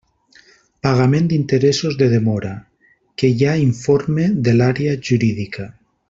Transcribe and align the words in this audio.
Pagament 0.85 1.27
d'interessos 1.33 1.97
de 2.01 2.07
demora: 2.15 2.53
que 3.23 3.29
hi 3.37 3.47
ha 3.51 3.61
informe 3.67 4.25
de 4.49 4.55
l'Àrea 4.61 4.97
Jurídica. 5.11 5.69